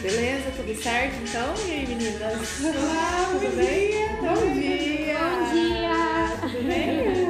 [0.00, 0.50] Beleza?
[0.56, 1.54] Tudo certo então?
[1.66, 2.60] E aí, meninas?
[2.62, 3.88] Olá, Tudo bom bem?
[3.88, 4.08] dia.
[4.20, 5.18] Bom dia!
[5.18, 6.36] Bom dia!
[6.40, 7.28] Tudo bem?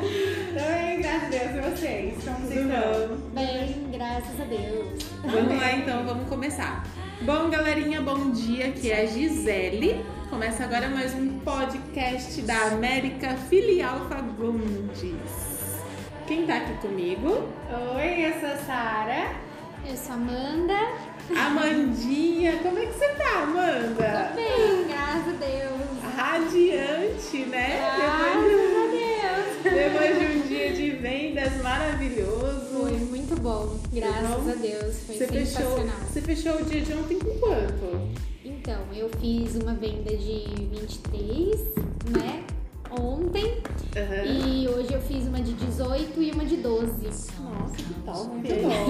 [0.53, 2.25] Oi, graças a Deus e vocês.
[2.25, 3.17] Como vocês Tudo estão?
[3.33, 5.03] Bem, graças a Deus.
[5.25, 6.85] Vamos lá então, vamos começar.
[7.23, 8.67] Bom, galerinha, bom dia.
[8.67, 10.05] Aqui é a Gisele.
[10.29, 15.09] Começa agora mais um podcast da América Filial Fagundes.
[16.27, 17.49] Quem tá aqui comigo?
[17.97, 19.48] Oi, eu sou a Sara.
[19.87, 20.75] Eu sou Amanda.
[21.37, 22.59] Amandinha.
[22.63, 24.31] Como é que você tá, Amanda?
[24.31, 26.15] Tô bem, graças a Deus.
[26.17, 27.81] Radiante, né?
[27.97, 29.75] Graças a Deus.
[29.75, 32.67] Depois de um dia de vendas maravilhoso.
[32.81, 34.51] Foi muito bom, graças Bom?
[34.51, 34.97] a Deus.
[35.07, 35.97] Foi Você fechou, sensacional.
[36.09, 38.09] você fechou o dia de ontem com quanto?
[38.45, 41.61] Então, eu fiz uma venda de 23,
[42.11, 42.45] né?
[42.91, 43.63] Ontem.
[43.97, 44.25] Aham.
[44.25, 46.87] E hoje eu fiz uma de 18 e uma de 12.
[47.43, 48.29] Nossa, que top.
[48.29, 48.87] Muito bom.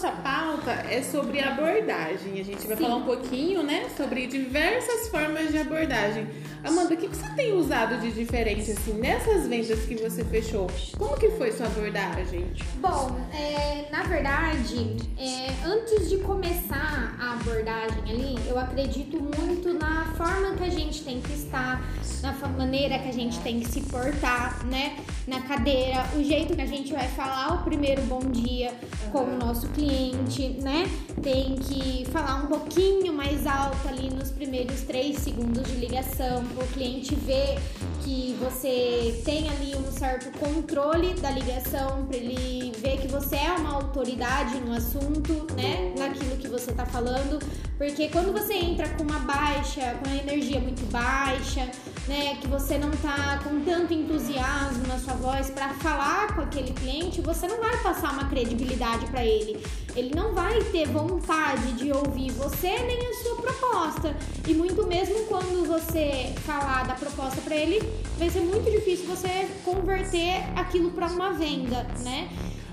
[0.00, 2.40] Hoje a nossa pauta é sobre abordagem.
[2.40, 2.82] A gente vai Sim.
[2.84, 6.28] falar um pouquinho, né, sobre diversas formas de abordagem.
[6.62, 10.66] Amanda, o que você tem usado de diferente assim nessas vendas que você fechou?
[10.98, 12.46] Como que foi sua abordagem?
[12.76, 20.12] Bom, é, na verdade, é, antes de começar a abordagem ali, eu acredito muito na
[20.18, 21.82] forma que a gente tem que estar,
[22.20, 24.98] na maneira que a gente tem que se portar, né?
[25.26, 28.74] Na cadeira, o jeito que a gente vai falar o primeiro bom dia
[29.10, 30.90] com o nosso cliente, né?
[31.22, 36.64] Tem que falar um pouquinho mais alto ali nos primeiros três segundos de ligação, para
[36.64, 37.58] o cliente ver
[38.02, 43.52] que você tem ali um certo controle da ligação, para ele ver que você é
[43.52, 45.94] uma autoridade no assunto, né?
[45.98, 47.38] Naquilo que você tá falando.
[47.76, 51.68] Porque quando você entra com uma baixa, com a energia muito baixa,
[52.06, 52.36] né?
[52.40, 57.20] Que você não tá com tanto entusiasmo na sua voz para falar com aquele cliente,
[57.20, 59.64] você não vai passar uma credibilidade para ele.
[59.94, 64.16] Ele não vai ter vontade de ouvir você nem a sua proposta.
[64.46, 67.80] E muito mesmo quando você falar da proposta para ele,
[68.18, 72.28] vai ser muito difícil você converter aquilo para uma venda, né?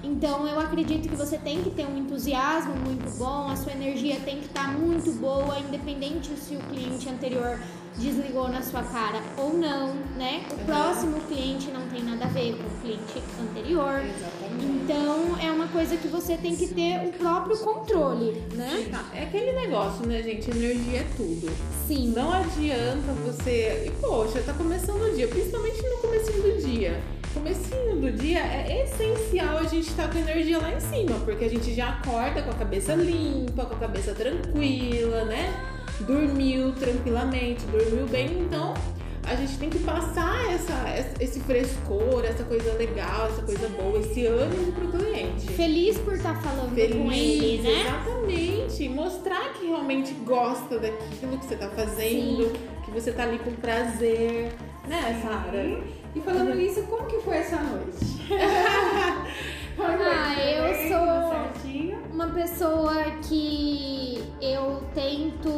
[0.07, 4.16] Então eu acredito que você tem que ter um entusiasmo muito bom, a sua energia
[4.23, 7.59] tem que estar muito boa, independente se o cliente anterior
[7.97, 10.46] desligou na sua cara ou não, né?
[10.51, 14.01] O próximo cliente não tem nada a ver com o cliente anterior.
[14.01, 14.66] Exatamente.
[14.66, 18.88] Então é uma coisa que você tem que ter o próprio controle, né?
[18.90, 20.50] Tá, É aquele negócio, né, gente?
[20.50, 21.51] Energia é tudo.
[21.88, 22.13] Sim.
[22.16, 23.85] Não adianta você.
[23.88, 27.01] E poxa, tá começando o dia, principalmente no comecinho do dia.
[27.33, 31.45] Comecinho do dia é essencial a gente estar com a energia lá em cima, porque
[31.45, 35.53] a gente já acorda com a cabeça limpa, com a cabeça tranquila, né?
[36.01, 38.73] Dormiu tranquilamente, dormiu bem, então
[39.27, 40.73] a gente tem que passar essa,
[41.19, 46.41] esse frescor, essa coisa legal, essa coisa boa, esse ânimo pro cliente Feliz por estar
[46.41, 47.81] falando com ele, né?
[47.81, 48.16] Exatamente.
[48.89, 52.53] Mostrar que realmente gosta daquilo que você tá fazendo,
[52.85, 54.53] que você tá ali com prazer,
[54.88, 55.63] né, Sara?
[56.15, 57.97] E falando nisso, como que foi essa noite?
[59.75, 59.85] Foi?
[59.85, 61.47] Ah, eu sou-
[62.11, 65.49] uma pessoa que eu tento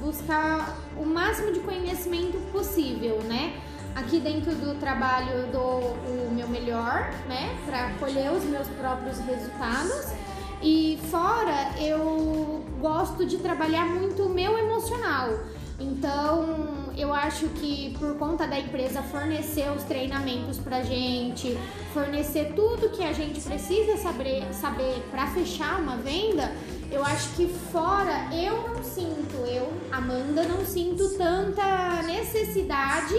[0.00, 3.52] buscar o máximo de conhecimento possível, né?
[3.94, 9.18] Aqui dentro do trabalho eu dou o meu melhor, né, para colher os meus próprios
[9.18, 10.12] resultados.
[10.62, 15.30] E fora eu gosto de trabalhar muito o meu emocional.
[15.78, 21.56] Então, eu acho que por conta da empresa fornecer os treinamentos pra gente,
[21.94, 26.52] fornecer tudo que a gente precisa saber, saber para fechar uma venda,
[26.92, 33.16] eu acho que fora eu não sinto, eu, Amanda, não sinto tanta necessidade,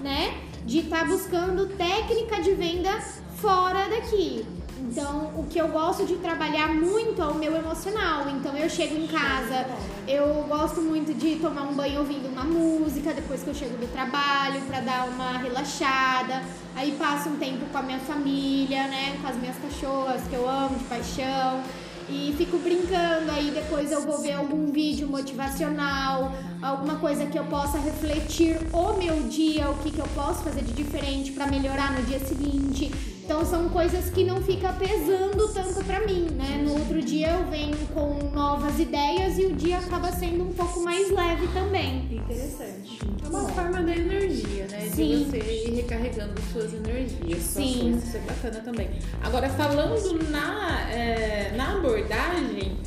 [0.00, 3.00] né, de estar buscando técnica de venda
[3.36, 4.46] fora daqui.
[4.88, 8.28] Então, o que eu gosto de trabalhar muito é o meu emocional.
[8.30, 9.66] Então, eu chego em casa,
[10.06, 13.90] eu gosto muito de tomar um banho ouvindo uma música depois que eu chego do
[13.90, 16.42] trabalho para dar uma relaxada.
[16.76, 20.48] Aí passo um tempo com a minha família, né, com as minhas cachorras que eu
[20.48, 21.60] amo de paixão.
[22.08, 26.32] E fico brincando, aí depois eu vou ver algum vídeo motivacional,
[26.62, 30.62] alguma coisa que eu possa refletir o meu dia, o que, que eu posso fazer
[30.62, 32.90] de diferente para melhorar no dia seguinte.
[33.26, 36.62] Então são coisas que não fica pesando tanto pra mim, né?
[36.64, 40.80] No outro dia eu venho com novas ideias e o dia acaba sendo um pouco
[40.84, 42.06] mais leve também.
[42.08, 43.00] Interessante.
[43.24, 44.80] É uma forma da energia, né?
[44.94, 45.24] Sim.
[45.24, 47.90] De você ir recarregando suas energias, suas Sim.
[47.90, 48.08] forças.
[48.08, 48.90] Isso é bacana também.
[49.20, 52.78] Agora, falando na, é, na abordagem,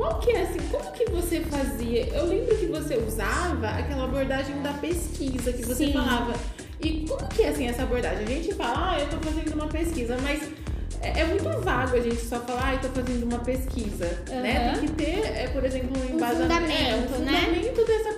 [0.00, 2.06] qual que é assim, como que você fazia?
[2.06, 5.92] Eu lembro que você usava aquela abordagem da pesquisa que você Sim.
[5.92, 6.32] falava.
[6.80, 8.24] E como que é assim essa abordagem?
[8.24, 10.48] A gente fala, ah, eu tô fazendo uma pesquisa, mas
[11.02, 14.72] é, é muito vago a gente só falar, ah, eu tô fazendo uma pesquisa, né?
[14.72, 17.40] Tem que ter, é, por exemplo, um embasamento, fundamento, é, um né?
[17.42, 18.14] fundamento dessa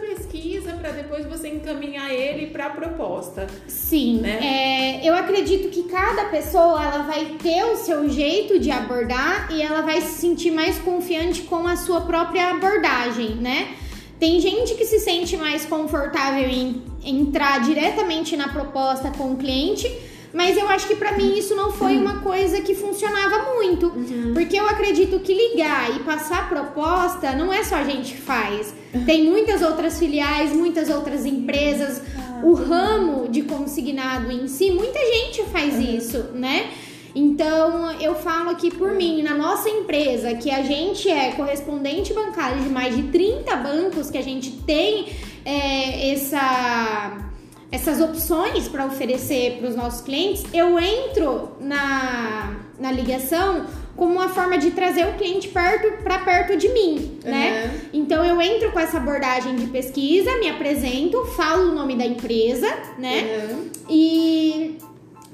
[1.12, 3.46] depois você encaminhar ele para a proposta.
[3.68, 5.00] Sim, Né?
[5.02, 9.60] é, eu acredito que cada pessoa ela vai ter o seu jeito de abordar e
[9.60, 13.74] ela vai se sentir mais confiante com a sua própria abordagem, né?
[14.18, 19.86] Tem gente que se sente mais confortável em entrar diretamente na proposta com o cliente,
[20.32, 23.92] mas eu acho que pra mim isso não foi uma coisa que funcionava muito,
[24.32, 28.74] porque eu acredito que ligar e passar proposta não é só a gente que faz.
[29.06, 32.02] Tem muitas outras filiais, muitas outras empresas,
[32.42, 36.70] o ramo de consignado em si, muita gente faz isso, né?
[37.14, 42.62] Então, eu falo aqui por mim, na nossa empresa, que a gente é correspondente bancário
[42.62, 45.08] de mais de 30 bancos, que a gente tem
[45.44, 47.31] é, essa,
[47.72, 53.64] essas opções para oferecer para os nossos clientes, eu entro na, na ligação
[53.96, 57.64] como uma forma de trazer o cliente perto para perto de mim, né?
[57.64, 57.88] Uhum.
[57.94, 62.68] Então eu entro com essa abordagem de pesquisa, me apresento, falo o nome da empresa,
[62.98, 63.48] né?
[63.50, 63.70] Uhum.
[63.88, 64.76] E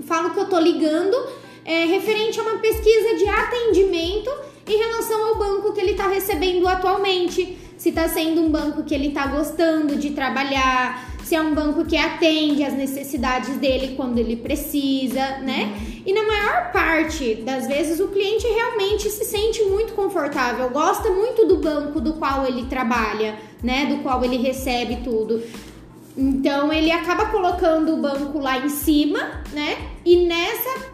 [0.06, 1.16] falo que eu tô ligando
[1.64, 4.30] é, referente a uma pesquisa de atendimento
[4.64, 7.58] em relação ao banco que ele está recebendo atualmente.
[7.76, 11.84] Se está sendo um banco que ele está gostando de trabalhar, se é um banco
[11.84, 15.76] que atende às necessidades dele quando ele precisa, né?
[16.06, 21.46] E na maior parte das vezes o cliente realmente se sente muito confortável, gosta muito
[21.46, 23.84] do banco do qual ele trabalha, né?
[23.84, 25.42] Do qual ele recebe tudo.
[26.16, 29.76] Então ele acaba colocando o banco lá em cima, né?
[30.06, 30.86] E nessa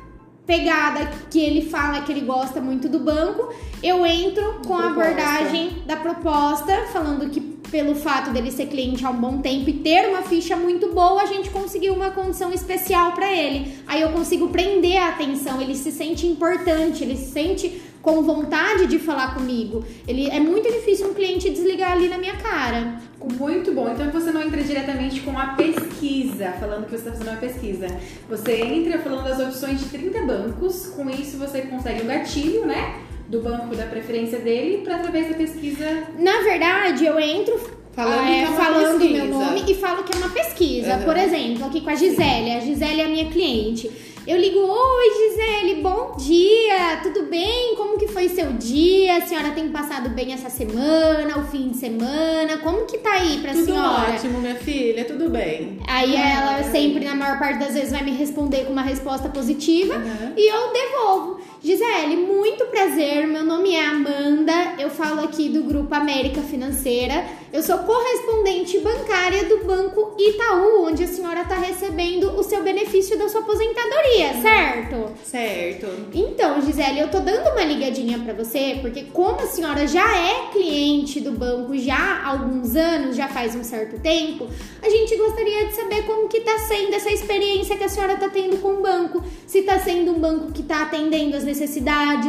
[0.45, 5.85] pegada que ele fala que ele gosta muito do banco, eu entro com a abordagem
[5.87, 10.09] da proposta, falando que pelo fato dele ser cliente há um bom tempo e ter
[10.09, 13.81] uma ficha muito boa, a gente conseguiu uma condição especial para ele.
[13.85, 18.87] Aí eu consigo prender a atenção, ele se sente importante, ele se sente com vontade
[18.87, 19.85] de falar comigo.
[20.07, 23.01] Ele é muito difícil um cliente desligar ali na minha cara.
[23.41, 23.91] Muito bom.
[23.91, 27.89] Então você não entra diretamente com a pesquisa, falando que você está fazendo uma pesquisa.
[28.29, 30.87] Você entra falando das opções de 30 bancos.
[30.95, 33.01] Com isso você consegue um gatilho, né?
[33.29, 36.05] Do banco da preferência dele, para através da pesquisa.
[36.19, 37.59] Na verdade, eu entro
[37.93, 39.25] Falando ah, é uma falando pesquisa.
[39.25, 40.97] meu nome e falo que é uma pesquisa.
[40.97, 41.03] Uhum.
[41.05, 42.51] Por exemplo, aqui com a Gisele.
[42.53, 43.89] A Gisele é a minha cliente.
[44.27, 47.75] Eu ligo, oi Gisele, bom dia, tudo bem?
[47.77, 49.19] Como que foi seu dia?
[49.19, 52.57] A senhora tem passado bem essa semana, o fim de semana?
[52.63, 54.13] Como que tá aí pra Tudo senhora?
[54.15, 55.79] ótimo, minha filha, tudo bem.
[55.87, 59.95] Aí ela sempre, na maior parte das vezes, vai me responder com uma resposta positiva
[59.97, 60.33] Uhum.
[60.37, 61.41] e eu devolvo.
[61.65, 63.27] Gisele, muito prazer.
[63.27, 64.75] Meu nome é Amanda.
[64.79, 67.25] Eu falo aqui do Grupo América Financeira.
[67.51, 73.17] Eu sou correspondente bancária do Banco Itaú, onde a senhora está recebendo o seu benefício
[73.17, 75.13] da sua aposentadoria, certo?
[75.25, 75.87] Certo.
[76.13, 80.51] Então, Gisele, eu tô dando uma ligadinha pra você, porque como a senhora já é
[80.53, 84.49] cliente do banco já há alguns anos, já faz um certo tempo,
[84.83, 88.29] a gente gostaria de saber como que tá sendo essa experiência que a senhora tá
[88.29, 89.25] tendo com o banco.
[89.47, 91.54] Se tá sendo um banco que tá atendendo as necessidades,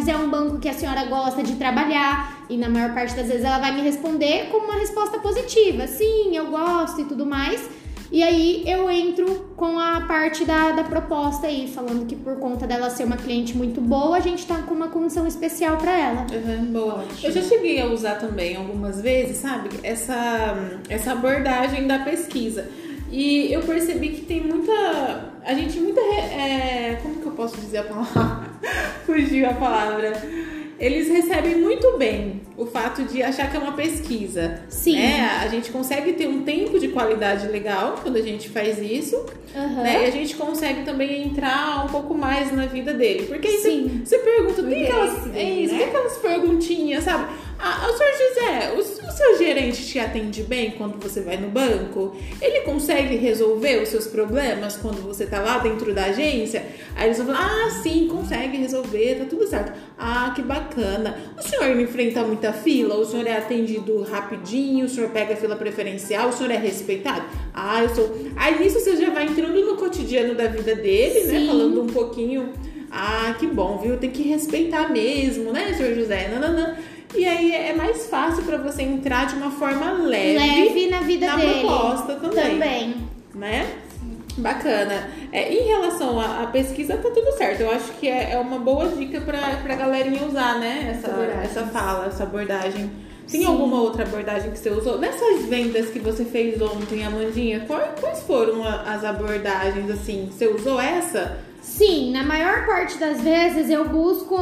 [0.08, 3.44] é um banco que a senhora gosta de trabalhar, e na maior parte das vezes
[3.44, 5.88] ela vai me responder com uma resposta positiva.
[5.88, 7.70] Sim, eu gosto e tudo mais.
[8.12, 9.26] E aí eu entro
[9.58, 13.58] com a parte da, da proposta aí, falando que por conta dela ser uma cliente
[13.58, 16.28] muito boa, a gente tá com uma condição especial pra ela.
[16.32, 17.04] Uhum, boa.
[17.22, 19.70] Eu já cheguei a usar também algumas vezes, sabe?
[19.84, 20.56] Essa,
[20.88, 22.70] essa abordagem da pesquisa.
[23.12, 25.32] E eu percebi que tem muita.
[25.44, 26.02] A gente muita.
[26.02, 28.55] É, como que eu posso dizer a palavra?
[29.06, 30.14] Fugiu a palavra.
[30.78, 34.62] Eles recebem muito bem o fato de achar que é uma pesquisa.
[34.68, 34.98] Sim.
[34.98, 35.40] né?
[35.42, 39.26] A gente consegue ter um tempo de qualidade legal quando a gente faz isso.
[39.56, 39.84] Aham.
[39.84, 40.04] Né?
[40.04, 43.26] E a gente consegue também entrar um pouco mais na vida dele.
[43.26, 44.02] Porque aí Sim.
[44.04, 45.80] você, você pergunta, O tem interesse aquelas, dele, é isso, né?
[45.80, 47.34] tem aquelas perguntinhas, sabe?
[47.68, 51.48] Ah, o senhor José, o, o seu gerente te atende bem quando você vai no
[51.48, 52.16] banco?
[52.40, 56.64] Ele consegue resolver os seus problemas quando você tá lá dentro da agência?
[56.96, 59.74] Aí eles vão falar, ah, sim, consegue resolver, tá tudo certo.
[59.98, 61.18] Ah, que bacana.
[61.36, 62.98] O senhor enfrenta muita fila?
[62.98, 64.86] O senhor é atendido rapidinho?
[64.86, 66.30] O senhor pega a fila preferencial?
[66.30, 67.26] O senhor é respeitado?
[67.52, 68.16] Ah, eu sou.
[68.36, 71.40] Aí nisso você já vai entrando no cotidiano da vida dele, né?
[71.40, 71.48] Sim.
[71.48, 72.54] Falando um pouquinho.
[72.92, 73.98] Ah, que bom, viu?
[73.98, 76.28] Tem que respeitar mesmo, né, senhor José?
[76.28, 76.76] Nananã.
[77.18, 81.28] E aí é mais fácil pra você entrar de uma forma leve, Leve na vida
[81.28, 81.60] na dele.
[81.62, 82.96] proposta também, Também.
[83.34, 83.68] né?
[84.38, 85.10] Bacana.
[85.32, 87.62] É, em relação à, à pesquisa, tá tudo certo.
[87.62, 90.94] Eu acho que é, é uma boa dica pra, pra galerinha usar, né?
[90.98, 91.44] Essa, Abordagem.
[91.44, 92.92] essa fala, essa abordagem.
[93.32, 93.48] Tem Sim.
[93.48, 95.00] alguma outra abordagem que você usou?
[95.00, 100.30] Nessas vendas que você fez ontem, Amandinha, quais, quais foram as abordagens, assim?
[100.32, 101.40] Você usou essa?
[101.66, 104.36] Sim, na maior parte das vezes eu busco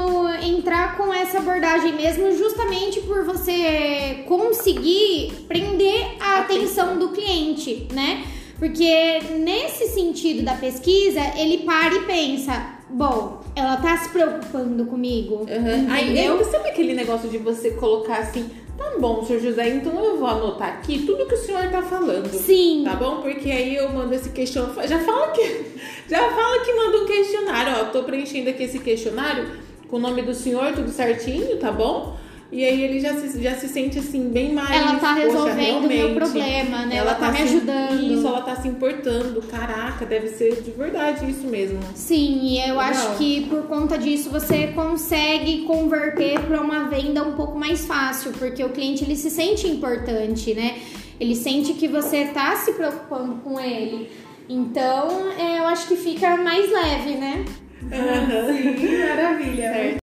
[0.46, 8.26] entrar com essa abordagem mesmo, justamente por você conseguir prender a atenção do cliente, né?
[8.60, 15.38] Porque nesse sentido da pesquisa, ele para e pensa: bom, ela tá se preocupando comigo.
[15.50, 15.92] Uhum.
[15.92, 20.18] Aí, eu- sabe aquele negócio de você colocar assim, tá bom, senhor José, então eu
[20.18, 22.30] vou anotar aqui tudo que o senhor tá falando.
[22.30, 22.84] Sim.
[22.84, 23.22] Tá bom?
[23.22, 24.88] Porque aí eu mando esse questionário.
[24.88, 25.74] Já fala que.
[26.10, 27.86] Já fala que manda um questionário, ó.
[27.86, 32.18] Tô preenchendo aqui esse questionário com o nome do senhor, tudo certinho, tá bom?
[32.54, 34.70] E aí ele já se, já se sente assim, bem mais.
[34.76, 36.98] Ela tá resolvendo o meu problema, né?
[36.98, 38.00] Ela, tá, me se- ajudando.
[38.14, 39.42] Isso, ela tá se importando.
[39.50, 41.80] Caraca, deve ser de verdade isso mesmo.
[41.96, 42.80] Sim, e eu Legal.
[42.82, 48.32] acho que por conta disso você consegue converter para uma venda um pouco mais fácil,
[48.34, 50.76] porque o cliente ele se sente importante, né?
[51.20, 54.12] Ele sente que você tá se preocupando com ele.
[54.48, 55.08] Então,
[55.40, 57.46] é, eu acho que fica mais leve, né?
[57.82, 59.74] Sim, maravilha.
[59.74, 60.03] Certo.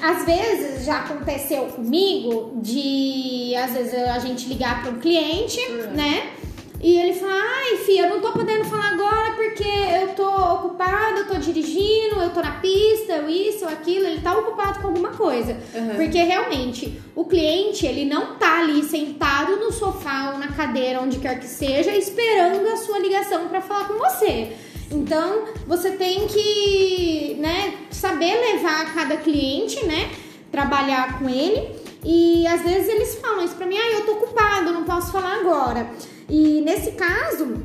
[0.00, 5.60] Às vezes já aconteceu comigo de às vezes a gente ligar para um cliente,
[5.94, 6.32] né?
[6.80, 11.18] E ele fala, ai, filha, eu não tô podendo falar agora porque eu tô ocupado,
[11.18, 14.86] eu tô dirigindo, eu tô na pista, eu isso, eu aquilo, ele tá ocupado com
[14.86, 15.56] alguma coisa.
[15.74, 15.96] Uhum.
[15.96, 21.18] Porque realmente o cliente, ele não tá ali sentado no sofá ou na cadeira, onde
[21.18, 24.52] quer que seja, esperando a sua ligação para falar com você.
[24.90, 30.10] Então, você tem que, né, saber levar cada cliente, né,
[30.50, 31.76] trabalhar com ele.
[32.04, 35.40] E às vezes eles falam isso pra mim, ah, eu tô ocupado, não posso falar
[35.40, 35.90] agora.
[36.28, 37.62] E nesse caso,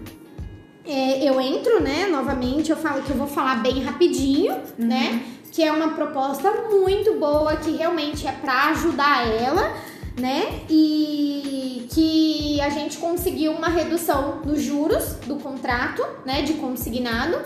[0.86, 5.22] é, eu entro, né, novamente, eu falo que eu vou falar bem rapidinho, né?
[5.52, 9.72] Que é uma proposta muito boa, que realmente é pra ajudar ela,
[10.20, 10.62] né?
[10.70, 17.38] E que a gente conseguiu uma redução dos juros do contrato, né, de consignado.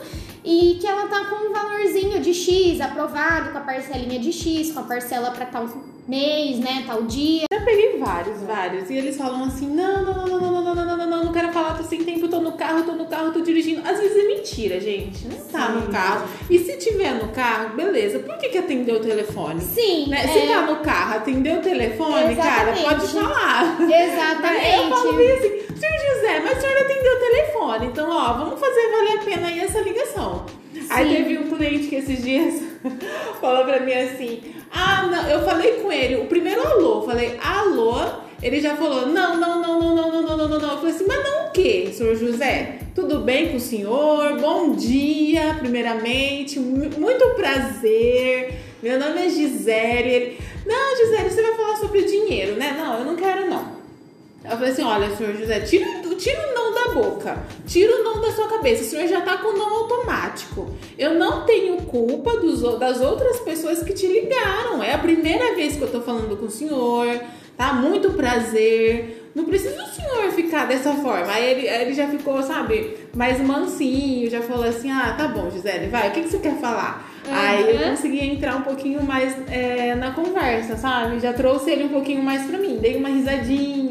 [0.50, 4.72] E que ela tá com um valorzinho de X aprovado, com a parcelinha de X,
[4.72, 5.68] com a parcela pra tal
[6.08, 7.42] mês, né, tal dia.
[7.52, 8.90] Já peguei vários, vários.
[8.90, 11.34] E eles falam assim: não, não, não, não, não, não, não, não, não, não, não
[11.34, 13.82] quero falar, tô sem tempo, tô no carro, tô no carro, tô dirigindo.
[13.86, 15.28] Às vezes é mentira, gente.
[15.28, 16.30] Não tá no carro.
[16.50, 18.20] E se tiver no carro, beleza.
[18.20, 19.60] Por que, que atendeu o telefone?
[19.60, 20.24] Sim, Né?
[20.24, 22.84] é, Se tá no carro, atendeu o telefone, cara, Exatamente.
[22.84, 23.78] pode falar.
[23.82, 24.78] exatamente.
[24.78, 27.86] Eu falo bem assim, senhor José, mas o senhor atendeu o telefone.
[27.88, 30.46] Então, ó, vamos fazer valer a pena aí essa ligação.
[30.90, 31.16] Aí Sim.
[31.16, 32.62] teve um cliente que esses dias
[33.42, 34.42] falou pra mim assim:
[34.72, 37.96] Ah, não, eu falei com ele, o primeiro alô, falei, alô,
[38.42, 40.72] ele já falou, não, não, não, não, não, não, não, não, não, não.
[40.72, 42.80] Eu falei assim, mas não o quê, senhor José?
[42.94, 44.38] Tudo bem com o senhor?
[44.40, 48.54] Bom dia, primeiramente, mu- muito prazer.
[48.82, 50.10] Meu nome é Gisele.
[50.10, 52.76] Ele, não, Gisele, você vai falar sobre dinheiro, né?
[52.78, 53.77] Não, eu não quero, não.
[54.44, 55.86] Eu falei assim, olha, senhor José, tira,
[56.18, 59.38] tira o não da boca, tira o não da sua cabeça, o senhor já tá
[59.38, 60.70] com o não automático.
[60.98, 64.82] Eu não tenho culpa dos, das outras pessoas que te ligaram.
[64.82, 67.20] É a primeira vez que eu tô falando com o senhor,
[67.58, 67.74] tá?
[67.74, 69.30] Muito prazer.
[69.36, 71.32] Não precisa o senhor ficar dessa forma.
[71.32, 75.50] Aí ele, aí ele já ficou, sabe, mais mansinho, já falou assim, ah, tá bom,
[75.52, 77.06] Gisele, vai, o que, que você quer falar?
[77.30, 77.90] Aí eu Uhum.
[77.90, 81.20] consegui entrar um pouquinho mais é, na conversa, sabe?
[81.20, 83.87] Já trouxe ele um pouquinho mais pra mim, dei uma risadinha.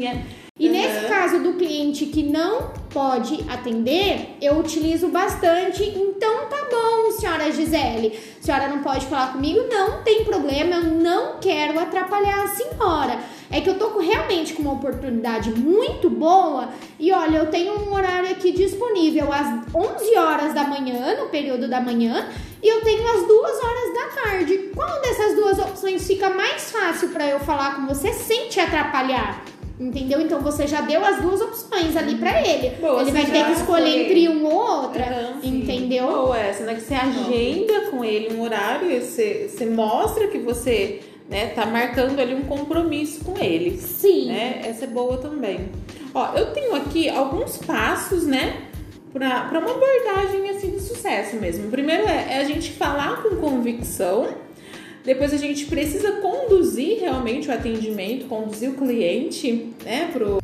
[0.59, 0.71] E Uhum.
[0.73, 5.83] nesse caso do cliente que não pode atender, eu utilizo bastante.
[5.83, 8.19] Então tá bom, senhora Gisele.
[8.39, 9.59] A senhora não pode falar comigo?
[9.69, 13.19] Não tem problema, eu não quero atrapalhar a senhora.
[13.51, 17.93] É que eu tô realmente com uma oportunidade muito boa e olha, eu tenho um
[17.93, 22.27] horário aqui disponível às 11 horas da manhã, no período da manhã,
[22.63, 24.71] e eu tenho às 2 horas da tarde.
[24.75, 29.45] Qual dessas duas opções fica mais fácil para eu falar com você sem te atrapalhar?
[29.79, 30.19] Entendeu?
[30.21, 32.71] Então você já deu as duas opções ali pra ele.
[32.81, 34.53] Boa, ele vai ter que escolher foi- entre um ou
[34.83, 35.35] outra.
[35.41, 35.59] Sim.
[35.59, 36.07] entendeu?
[36.07, 36.73] Ou essa, né?
[36.73, 41.65] Que você agenda com ele um horário, e você, você mostra que você né, tá
[41.65, 43.77] marcando ali um compromisso com ele.
[43.77, 44.27] Sim.
[44.29, 44.61] Né?
[44.65, 45.69] Essa é boa também.
[46.13, 48.63] Ó, eu tenho aqui alguns passos, né?
[49.13, 51.67] Pra, pra uma abordagem assim de sucesso mesmo.
[51.67, 54.27] O primeiro é, é a gente falar com convicção.
[55.07, 60.39] Depois a gente precisa conduzir realmente o atendimento, conduzir o cliente, né, pro,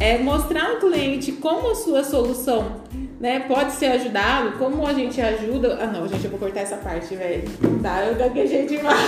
[0.00, 2.80] é mostrar ao cliente como a sua solução
[3.20, 5.78] né, pode ser ajudado, como a gente ajuda.
[5.80, 7.44] Ah, não, gente, eu vou cortar essa parte, velho.
[7.80, 8.98] Tá, eu gaguejei demais.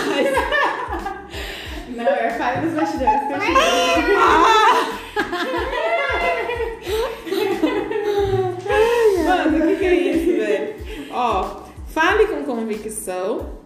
[1.89, 3.23] Não, é falha dos bastidores.
[12.69, 13.59] convicção,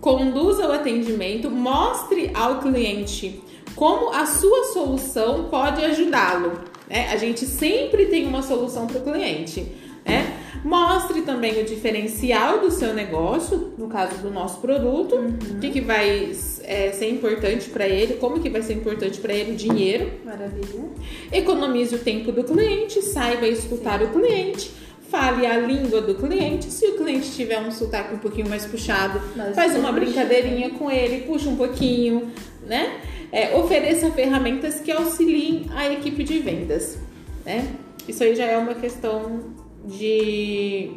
[0.00, 3.42] conduza o atendimento, mostre ao cliente
[3.74, 6.60] como a sua solução pode ajudá-lo.
[6.88, 7.08] Né?
[7.10, 9.72] A gente sempre tem uma solução para o cliente.
[10.04, 10.38] Né?
[10.64, 15.60] Mostre também o diferencial do seu negócio, no caso do nosso produto, o uhum.
[15.60, 16.32] que, que vai
[16.64, 20.10] é, ser importante para ele, como que vai ser importante para ele o dinheiro.
[20.24, 20.90] Maravilha.
[21.32, 24.06] Economize o tempo do cliente, saiba escutar Sim.
[24.06, 24.70] o cliente
[25.10, 26.70] fale a língua do cliente.
[26.70, 30.90] Se o cliente tiver um sotaque um pouquinho mais puxado, Mas faz uma brincadeirinha com
[30.90, 32.32] ele, puxa um pouquinho,
[32.64, 33.00] né?
[33.32, 36.98] É, ofereça ferramentas que auxiliem a equipe de vendas,
[37.44, 37.74] né?
[38.08, 39.40] Isso aí já é uma questão
[39.84, 40.92] de.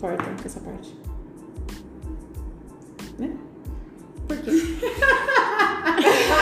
[0.00, 0.94] Corta essa parte.
[3.18, 3.36] Né?
[4.26, 4.50] Por quê?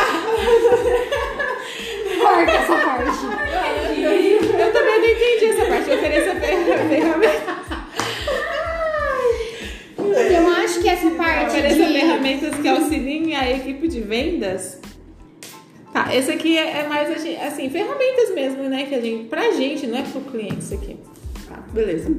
[13.35, 14.81] a equipe de vendas.
[15.93, 18.87] Tá, esse aqui é, é mais assim, ferramentas mesmo, né?
[18.87, 20.97] Que a gente, pra gente, não é pro cliente isso aqui.
[21.49, 22.15] Tá, beleza.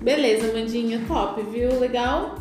[0.00, 1.78] Beleza, Mandinha, top, viu?
[1.78, 2.36] Legal.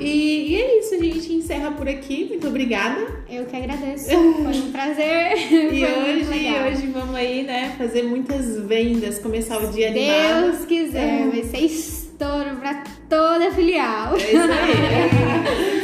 [0.00, 2.26] E, e, é isso, a gente encerra por aqui.
[2.28, 3.00] Muito obrigada.
[3.28, 4.08] Eu que agradeço.
[4.10, 5.52] Foi um prazer.
[5.72, 10.52] e hoje, hoje vamos aí, né, fazer muitas vendas, começar o dia animado.
[10.52, 11.28] Deus quiser, é.
[11.28, 14.14] vai ser estouro pra toda a filial.
[14.14, 15.60] É isso aí.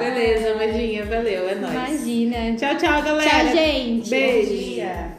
[0.00, 1.74] Beleza, Madinha, valeu, é nóis.
[1.74, 2.56] Imagina.
[2.56, 3.30] Tchau, tchau, galera.
[3.30, 4.10] Tchau, gente.
[4.10, 5.09] Beijo.